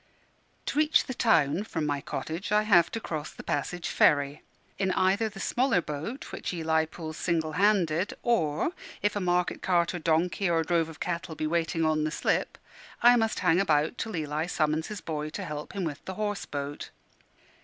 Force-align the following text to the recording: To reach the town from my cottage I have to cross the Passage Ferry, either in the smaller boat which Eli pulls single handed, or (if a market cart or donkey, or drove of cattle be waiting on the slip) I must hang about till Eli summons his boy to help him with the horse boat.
To 0.65 0.79
reach 0.79 1.05
the 1.05 1.13
town 1.13 1.63
from 1.63 1.85
my 1.85 2.01
cottage 2.01 2.51
I 2.51 2.63
have 2.63 2.89
to 2.93 2.99
cross 2.99 3.29
the 3.31 3.43
Passage 3.43 3.87
Ferry, 3.87 4.41
either 4.79 5.25
in 5.25 5.31
the 5.31 5.39
smaller 5.39 5.79
boat 5.79 6.31
which 6.31 6.51
Eli 6.55 6.85
pulls 6.85 7.17
single 7.17 7.51
handed, 7.51 8.15
or 8.23 8.71
(if 9.03 9.15
a 9.15 9.19
market 9.19 9.61
cart 9.61 9.93
or 9.93 9.99
donkey, 9.99 10.49
or 10.49 10.63
drove 10.63 10.89
of 10.89 10.99
cattle 10.99 11.35
be 11.35 11.45
waiting 11.45 11.85
on 11.85 12.03
the 12.03 12.09
slip) 12.09 12.57
I 13.03 13.15
must 13.15 13.41
hang 13.41 13.59
about 13.59 13.99
till 13.99 14.15
Eli 14.15 14.47
summons 14.47 14.87
his 14.87 15.01
boy 15.01 15.29
to 15.29 15.45
help 15.45 15.73
him 15.73 15.83
with 15.83 16.03
the 16.05 16.15
horse 16.15 16.47
boat. 16.47 16.89